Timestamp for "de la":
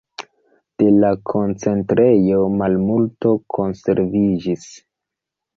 0.83-1.11